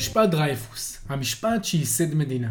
משפט 0.00 0.28
דרייפוס, 0.28 0.98
המשפט 1.08 1.64
שייסד 1.64 2.14
מדינה. 2.14 2.50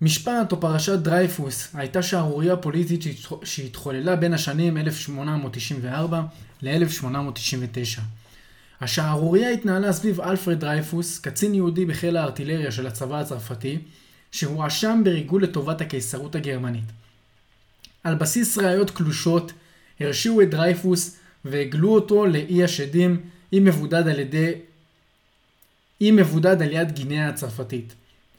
משפט 0.00 0.52
או 0.52 0.60
פרשת 0.60 0.98
דרייפוס 0.98 1.68
הייתה 1.74 2.02
שערורייה 2.02 2.56
פוליטית 2.56 3.00
שהתחוללה 3.44 4.16
בין 4.16 4.34
השנים 4.34 4.76
1894 4.76 6.22
ל-1899. 6.62 8.00
השערורייה 8.80 9.50
התנהלה 9.50 9.92
סביב 9.92 10.20
אלפרד 10.20 10.60
דרייפוס, 10.60 11.18
קצין 11.18 11.54
יהודי 11.54 11.84
בחיל 11.84 12.16
הארטילריה 12.16 12.72
של 12.72 12.86
הצבא 12.86 13.20
הצרפתי, 13.20 13.78
שהואשם 14.32 15.00
בריגול 15.04 15.42
לטובת 15.42 15.80
הקיסרות 15.80 16.34
הגרמנית. 16.34 16.92
על 18.04 18.14
בסיס 18.14 18.58
ראיות 18.58 18.90
קלושות, 18.90 19.52
הרשיעו 20.00 20.42
את 20.42 20.50
דרייפוס 20.50 21.16
והגלו 21.44 21.94
אותו 21.94 22.26
לאי 22.26 22.64
השדים, 22.64 23.20
אי 23.52 23.60
מבודד 23.60 24.08
על 24.08 24.18
ידי... 24.18 24.52
אי 26.04 26.10
מבודד 26.10 26.62
על 26.62 26.72
יד 26.72 26.92
גינאה 26.92 27.28
הצרפתית. 27.28 27.94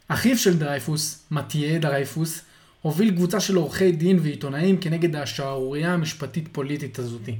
אחיו 0.07 0.37
של 0.37 0.57
דרייפוס, 0.57 1.23
מתיה 1.31 1.79
דרייפוס, 1.79 2.41
הוביל 2.81 3.11
קבוצה 3.11 3.39
של 3.39 3.55
עורכי 3.55 3.91
דין 3.91 4.19
ועיתונאים 4.21 4.77
כנגד 4.77 5.15
השערורייה 5.15 5.93
המשפטית 5.93 6.49
פוליטית 6.51 6.99
הזאתי. 6.99 7.35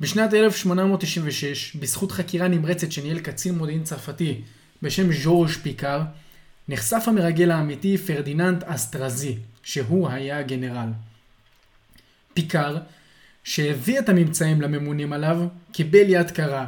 בשנת 0.00 0.34
1896, 0.34 1.76
בזכות 1.76 2.12
חקירה 2.12 2.48
נמרצת 2.48 2.92
שניהל 2.92 3.18
קצין 3.18 3.54
מודיעין 3.54 3.84
צרפתי 3.84 4.40
בשם 4.82 5.12
ז'ורג' 5.12 5.50
פיקר, 5.50 6.02
נחשף 6.68 7.04
המרגל 7.06 7.50
האמיתי 7.50 7.98
פרדיננד 7.98 8.64
אסטרזי, 8.64 9.36
שהוא 9.62 10.08
היה 10.08 10.38
הגנרל. 10.38 10.88
פיקר, 12.34 12.78
שהביא 13.44 13.98
את 13.98 14.08
הממצאים 14.08 14.62
לממונים 14.62 15.12
עליו, 15.12 15.46
קיבל 15.72 16.08
יד 16.08 16.30
קרה. 16.30 16.66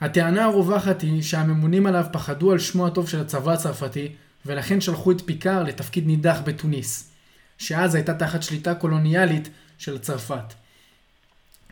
הטענה 0.00 0.44
הרווחת 0.44 1.02
היא 1.02 1.22
שהממונים 1.22 1.86
עליו 1.86 2.04
פחדו 2.12 2.52
על 2.52 2.58
שמו 2.58 2.86
הטוב 2.86 3.08
של 3.08 3.20
הצבא 3.20 3.52
הצרפתי, 3.52 4.08
ולכן 4.46 4.80
שלחו 4.80 5.10
את 5.10 5.20
פיקר 5.24 5.62
לתפקיד 5.62 6.06
נידח 6.06 6.38
בתוניס, 6.44 7.10
שאז 7.58 7.94
הייתה 7.94 8.14
תחת 8.14 8.42
שליטה 8.42 8.74
קולוניאלית 8.74 9.48
של 9.78 9.98
צרפת. 9.98 10.54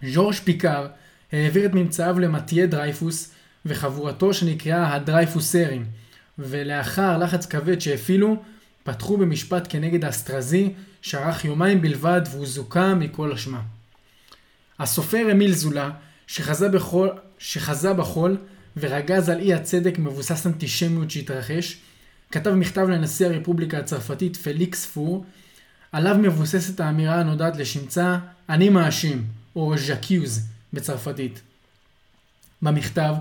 ז'ורג' 0.02 0.34
פיקר 0.34 0.86
העביר 1.32 1.66
את 1.66 1.74
ממצאיו 1.74 2.18
למטיה 2.18 2.66
דרייפוס 2.66 3.30
וחבורתו 3.66 4.34
שנקראה 4.34 4.94
הדרייפוסרים, 4.94 5.84
ולאחר 6.38 7.18
לחץ 7.18 7.46
כבד 7.46 7.80
שהפעילו, 7.80 8.42
פתחו 8.84 9.16
במשפט 9.16 9.66
כנגד 9.68 10.04
האסטרזי, 10.04 10.72
שארך 11.02 11.44
יומיים 11.44 11.82
בלבד 11.82 12.20
והוא 12.30 12.46
זוכה 12.46 12.94
מכל 12.94 13.32
אשמה. 13.32 13.60
הסופר 14.78 15.32
אמיל 15.32 15.52
זולה, 15.52 15.90
שחזה, 16.26 16.68
בחול, 16.68 17.10
שחזה 17.38 17.92
בחול 17.92 18.36
ורגז 18.76 19.28
על 19.28 19.40
אי 19.40 19.54
הצדק 19.54 19.98
מבוסס 19.98 20.46
אנטישמיות 20.46 21.10
שהתרחש, 21.10 21.76
כתב 22.30 22.50
מכתב 22.50 22.88
לנשיא 22.88 23.26
הרפובליקה 23.26 23.78
הצרפתית 23.78 24.36
פליקס 24.36 24.86
פור, 24.86 25.24
עליו 25.92 26.16
מבוססת 26.18 26.80
האמירה 26.80 27.20
הנודעת 27.20 27.56
לשמצה 27.56 28.18
"אני 28.48 28.68
מאשים", 28.68 29.24
או 29.56 29.74
ז'קיוז 29.78 30.46
בצרפתית. 30.72 31.40
במכתב 32.62 33.14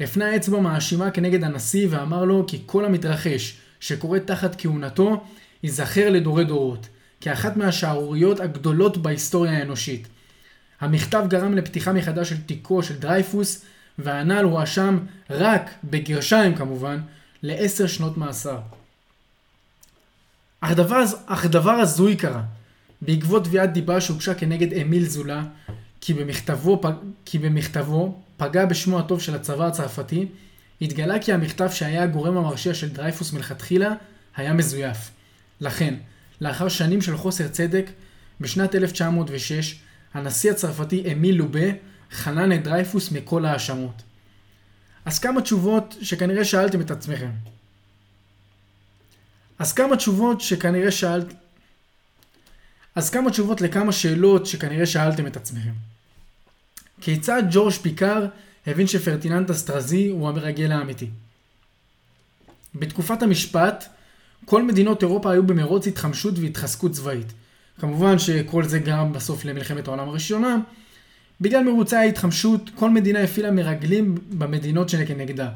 הפנה 0.00 0.36
אצבע 0.36 0.60
מאשימה 0.60 1.10
כנגד 1.10 1.44
הנשיא 1.44 1.86
ואמר 1.90 2.24
לו 2.24 2.44
כי 2.46 2.62
כל 2.66 2.84
המתרחש 2.84 3.56
שקורה 3.80 4.20
תחת 4.20 4.54
כהונתו 4.60 5.24
ייזכר 5.62 6.10
לדורי 6.10 6.44
דורות, 6.44 6.88
כאחת 7.20 7.56
מהשערוריות 7.56 8.40
הגדולות 8.40 8.96
בהיסטוריה 8.96 9.58
האנושית. 9.58 10.08
המכתב 10.80 11.24
גרם 11.28 11.54
לפתיחה 11.54 11.92
מחדש 11.92 12.28
של 12.28 12.42
תיקו 12.42 12.82
של 12.82 12.98
דרייפוס, 12.98 13.64
והנ"ל 13.98 14.44
הואשם 14.44 14.98
רק, 15.30 15.70
בגרשיים 15.84 16.54
כמובן, 16.54 17.00
לעשר 17.42 17.86
שנות 17.86 18.18
מאסר. 18.18 18.58
אך 20.60 20.72
דבר, 20.72 21.04
אך 21.26 21.46
דבר 21.46 21.70
הזוי 21.70 22.16
קרה. 22.16 22.42
בעקבות 23.02 23.44
תביעת 23.44 23.72
דיבה 23.72 24.00
שהוגשה 24.00 24.34
כנגד 24.34 24.72
אמיל 24.72 25.04
זולה, 25.04 25.42
כי 26.00 26.14
במכתבו, 26.14 26.80
כי 27.24 27.38
במכתבו 27.38 28.20
פגע 28.36 28.64
בשמו 28.64 28.98
הטוב 28.98 29.20
של 29.20 29.34
הצבא 29.34 29.66
הצרפתי, 29.66 30.26
התגלה 30.82 31.18
כי 31.18 31.32
המכתב 31.32 31.70
שהיה 31.70 32.02
הגורם 32.02 32.36
המרשיע 32.36 32.74
של 32.74 32.88
דרייפוס 32.88 33.32
מלכתחילה 33.32 33.94
היה 34.36 34.52
מזויף. 34.52 35.10
לכן, 35.60 35.94
לאחר 36.40 36.68
שנים 36.68 37.02
של 37.02 37.16
חוסר 37.16 37.48
צדק, 37.48 37.90
בשנת 38.40 38.74
1906, 38.74 39.78
הנשיא 40.14 40.50
הצרפתי 40.50 41.12
אמיל 41.12 41.34
לובה 41.34 41.66
חנן 42.10 42.52
את 42.52 42.62
דרייפוס 42.64 43.10
מכל 43.10 43.44
ההאשמות. 43.44 44.02
אז 45.04 45.18
כמה 45.18 45.42
תשובות 45.42 45.94
שכנראה 46.00 46.44
שאלתם 46.44 46.80
את 46.80 46.90
עצמכם. 46.90 47.30
אז 49.58 49.72
כמה 49.72 49.96
תשובות 49.96 50.40
שכנראה 50.40 50.90
שאלת... 50.90 51.26
אז 52.94 53.10
כמה 53.10 53.30
תשובות 53.30 53.60
לכמה 53.60 53.92
שאלות 53.92 54.46
שכנראה 54.46 54.86
שאלתם 54.86 55.26
את 55.26 55.36
עצמכם. 55.36 55.72
כיצד 57.00 57.42
ג'ורג' 57.50 57.72
פיקר 57.72 58.26
הבין 58.66 58.86
שפרטיננד 58.86 59.50
אסטרזי 59.50 60.08
הוא 60.08 60.28
המרגל 60.28 60.72
האמיתי? 60.72 61.08
בתקופת 62.74 63.22
המשפט, 63.22 63.84
כל 64.44 64.62
מדינות 64.62 65.02
אירופה 65.02 65.32
היו 65.32 65.42
במרוץ 65.46 65.86
התחמשות 65.86 66.34
והתחזקות 66.38 66.92
צבאית. 66.92 67.32
כמובן 67.80 68.18
שכל 68.18 68.64
זה 68.64 68.78
גרם 68.78 69.12
בסוף 69.12 69.44
למלחמת 69.44 69.88
העולם 69.88 70.08
הראשונה. 70.08 70.56
בגלל 71.40 71.64
מרוצי 71.64 71.96
ההתחמשות, 71.96 72.70
כל 72.74 72.90
מדינה 72.90 73.20
הפעילה 73.20 73.50
מרגלים 73.50 74.18
במדינות 74.30 74.88
שכנגדה. 74.88 75.50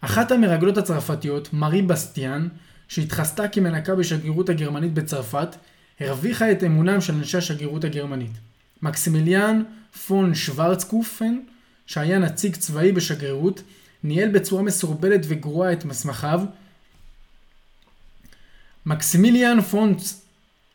אחת 0.00 0.32
המרגלות 0.32 0.78
הצרפתיות, 0.78 1.52
מארי 1.52 1.82
בסטיאן, 1.82 2.48
שהתחסתה 2.88 3.48
כמנקה 3.48 3.94
בשגרירות 3.94 4.48
הגרמנית 4.48 4.94
בצרפת, 4.94 5.56
הרוויחה 6.00 6.52
את 6.52 6.64
אמונם 6.64 7.00
של 7.00 7.14
אנשי 7.14 7.38
השגרירות 7.38 7.84
הגרמנית. 7.84 8.30
מקסימיליאן 8.82 9.62
פון 10.06 10.34
שוורצקופן, 10.34 11.38
שהיה 11.86 12.18
נציג 12.18 12.56
צבאי 12.56 12.92
בשגרירות, 12.92 13.62
ניהל 14.04 14.28
בצורה 14.28 14.62
מסורבלת 14.62 15.20
וגרועה 15.28 15.72
את 15.72 15.84
מסמכיו. 15.84 16.40
מקסימיליאן 18.86 19.60
פון, 19.60 19.94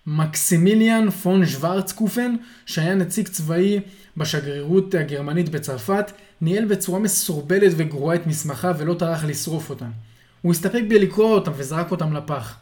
מקסימיליאן 0.08 1.10
פון 1.10 1.46
שוורצקופן, 1.46 2.36
שהיה 2.66 2.96
נציג 2.96 3.28
צבאי 3.28 3.80
בשגרירות 4.18 4.96
הגרמנית 4.96 5.50
בצרפת, 5.50 6.12
ניהל 6.42 6.66
בצורה 6.66 7.00
מסורבלת 7.00 7.72
וגרועה 7.78 8.16
את 8.16 8.28
מסמכיו 8.28 8.76
ולא 8.78 8.94
טרח 8.94 9.24
לשרוף 9.24 9.70
אותם. 9.70 9.92
הוא 10.42 10.52
הסתפק 10.52 10.82
בלקרוא 10.88 11.36
אותם 11.36 11.52
וזרק 11.56 11.92
אותם 11.92 12.14
לפח. 12.14 12.58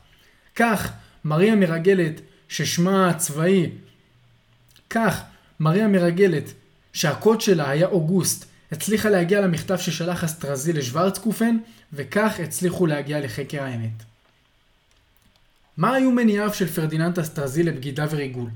כך, 0.55 0.91
מריה 1.25 1.55
מרגלת, 1.55 2.21
ששמה 2.47 3.09
הצבאי, 3.09 3.69
כך, 4.89 5.21
מריה 5.59 5.87
מרגלת, 5.87 6.53
שהקוד 6.93 7.41
שלה 7.41 7.69
היה 7.69 7.87
אוגוסט, 7.87 8.45
הצליחה 8.71 9.09
להגיע 9.09 9.41
למכתב 9.41 9.77
ששלח 9.77 10.23
אסטרזי 10.23 10.73
לשוורצקופן, 10.73 11.57
וכך 11.93 12.39
הצליחו 12.39 12.85
להגיע 12.85 13.19
לחקר 13.19 13.63
האמת. 13.63 14.10
מה 15.81 15.93
היו 15.93 16.11
מניעיו 16.11 16.53
של 16.53 16.67
פרדיננד 16.67 17.19
אסטרזי 17.19 17.63
לבגידה 17.63 18.05
וריגול? 18.09 18.49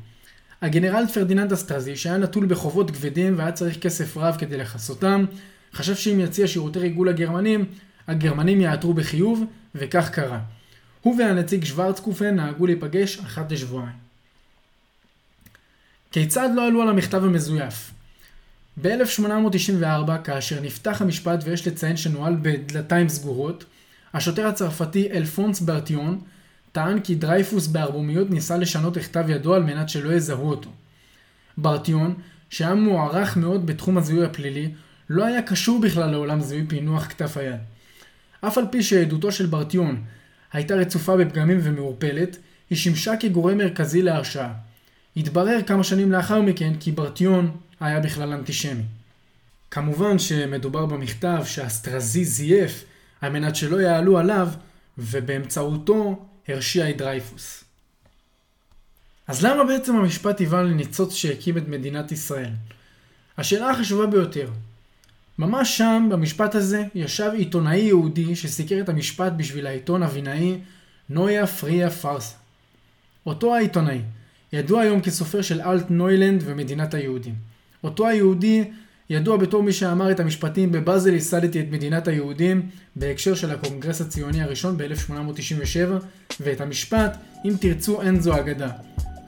הגנרל 0.62 1.03
פרדיננד 1.13 1.53
אסטרזי, 1.53 1.96
שהיה 1.96 2.18
נתון 2.18 2.46
בחובות 2.46 2.91
כבדים 2.91 3.38
והיה 3.38 3.52
צריך 3.52 3.80
כסף 3.80 4.18
רב 4.18 4.36
כדי 4.40 4.58
לכסותם, 4.58 5.25
חשב 5.74 5.96
שאם 5.96 6.19
יציע 6.19 6.47
שירותי 6.47 6.79
ריגול 6.79 7.09
לגרמנים, 7.09 7.66
הגרמנים 8.08 8.61
יעתרו 8.61 8.94
בחיוב, 8.94 9.44
וכך 9.76 10.09
קרה. 10.09 10.40
הוא 11.02 11.20
והנציג 11.20 11.64
שוורצקופן 11.64 12.35
נהגו 12.35 12.66
להיפגש 12.66 13.20
אחת 13.20 13.52
לשבועיים. 13.52 13.96
כיצד 16.11 16.50
לא 16.55 16.67
עלו 16.67 16.82
על 16.82 16.90
המכתב 16.90 17.23
המזויף? 17.23 17.91
ב-1894, 18.82 20.17
כאשר 20.23 20.61
נפתח 20.61 21.02
המשפט 21.02 21.40
ויש 21.44 21.67
לציין 21.67 21.97
שנוהל 21.97 22.35
בדלתיים 22.41 23.09
סגורות, 23.09 23.66
השוטר 24.14 24.47
הצרפתי 24.47 25.11
אלפונס 25.11 25.59
ברטיון 25.59 26.22
טען 26.76 27.00
כי 27.00 27.16
דרייפוס 27.16 27.68
בערבומיות 27.68 28.30
ניסה 28.30 28.58
לשנות 28.58 28.98
את 28.98 29.04
כתב 29.04 29.30
ידו 29.30 29.54
על 29.54 29.64
מנת 29.64 29.90
שלא 29.90 30.14
יזהו 30.14 30.50
אותו. 30.50 30.70
ברטיון, 31.58 32.14
שהיה 32.50 32.76
מוערך 32.76 33.38
מאוד 33.38 33.66
בתחום 33.66 33.98
הזיהוי 33.98 34.26
הפלילי, 34.26 34.72
לא 35.10 35.26
היה 35.26 35.42
קשור 35.42 35.82
בכלל 35.82 36.12
לעולם 36.12 36.42
זיהוי 36.42 36.66
פענוח 36.68 37.08
כתב 37.08 37.30
היד. 37.36 37.60
אף 38.42 38.58
על 38.58 38.66
פי 38.72 38.84
שעדותו 38.84 39.32
של 39.32 39.46
ברטיון 39.46 40.04
הייתה 40.54 40.76
רצופה 40.76 41.18
בפגמים 41.18 41.60
ומעורפלת, 41.64 42.38
היא 42.70 42.78
שימשה 42.78 43.18
כגורם 43.20 43.58
מרכזי 43.58 44.02
להרשעה. 44.02 44.54
התברר 45.18 45.60
כמה 45.68 45.84
שנים 45.84 46.12
לאחר 46.12 46.42
מכן 46.42 46.74
כי 46.80 46.92
ברטיון 46.92 47.52
היה 47.80 48.00
בכלל 48.00 48.34
אנטישמי. 48.34 48.84
כמובן 49.72 50.20
שמדובר 50.20 50.86
במכתב 50.86 51.44
שהסטרזי 51.46 52.26
זייף 52.26 52.84
על 53.22 53.32
מנת 53.32 53.56
שלא 53.56 53.82
יעלו 53.82 54.18
עליו, 54.18 54.50
ובאמצעותו 54.98 56.26
הרשיע 56.47 56.90
את 56.90 56.97
דרייפוס. 56.97 57.64
אז 59.28 59.46
למה 59.46 59.64
בעצם 59.64 59.96
המשפט 59.96 60.40
היווה 60.40 60.64
לניצוץ 60.64 61.14
שהקים 61.14 61.58
את 61.58 61.68
מדינת 61.68 62.12
ישראל? 62.12 62.52
השאלה 63.38 63.70
החשובה 63.70 64.06
ביותר, 64.06 64.50
ממש 65.38 65.78
שם, 65.78 66.08
במשפט 66.12 66.56
הזה, 66.56 66.84
ישב 66.96 67.32
עיתונאי 67.36 67.78
יהודי 67.78 68.36
שסיקר 68.36 68.80
את 68.80 68.90
המשפט 68.90 69.34
בשביל 69.38 69.68
העיתון 69.68 70.03
הווינאי 70.03 70.59
נויה 71.09 71.47
פרייה 71.47 71.90
פרסה. 71.90 72.36
אותו 73.26 73.56
העיתונאי, 73.56 74.02
ידוע 74.53 74.82
היום 74.82 75.02
כסופר 75.02 75.41
של 75.41 75.62
אלטנוילנד 75.62 76.41
ומדינת 76.46 76.94
היהודים. 76.94 77.36
אותו 77.84 78.08
היהודי 78.08 78.64
ידוע 79.09 79.37
בתור 79.37 79.63
מי 79.63 79.73
שאמר 79.73 80.11
את 80.11 80.19
המשפטים 80.19 80.72
בבאזל 80.72 81.13
ייסדתי 81.13 81.59
את 81.59 81.66
מדינת 81.72 82.07
היהודים 82.07 82.69
בהקשר 82.96 83.35
של 83.35 83.52
הקונגרס 83.52 84.02
הציוני 84.02 84.41
הראשון 84.41 84.78
ב-1897 84.78 86.05
ואת 86.40 86.61
המשפט 86.61 87.17
אם 87.46 87.53
תרצו 87.59 88.02
אין 88.02 88.19
זו 88.19 88.35
אגדה. 88.35 88.69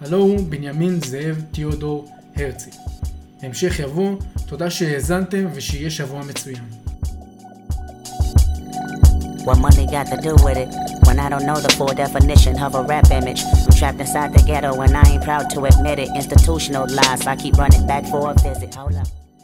הלו 0.01 0.18
הוא 0.18 0.50
בנימין 0.50 1.00
זאב 1.06 1.41
תיאודור 1.51 2.12
הרצי. 2.35 2.69
המשך 3.41 3.79
יבוא, 3.79 4.18
תודה 4.47 4.69
שהאזנתם 4.69 5.45
ושיהיה 5.53 5.89
שבוע 5.89 6.21
מצוין. 6.24 6.63
What 9.45 9.59
money 9.59 9.85
got 9.85 10.07
to 10.13 10.18
do 10.27 10.33
with 10.45 10.57
it? 10.63 10.69
When 11.07 11.18
I 11.25 11.29
don't 11.29 11.45
know 11.50 11.59
the 11.68 11.74
full 11.77 11.94
definition 12.06 12.53
of 12.65 12.75
a 12.75 12.83
rap 12.91 13.09
image. 13.19 13.41
I'm 13.65 13.75
trapped 13.79 14.01
inside 14.06 14.33
the 14.33 14.44
ghetto 14.50 14.71
and 14.81 14.94
I 15.01 15.03
ain't 15.12 15.24
proud 15.24 15.45
to 15.53 15.59
admit 15.69 15.97
it. 16.03 16.09
Institutional 16.21 16.85
lies, 17.00 17.21
I 17.31 17.35
keep 17.44 17.56
running 17.63 17.85
back 17.91 18.03
for 18.12 18.21
a 18.31 18.33
visit. 18.47 18.75
Hold 18.75 18.95
up. 19.01 19.26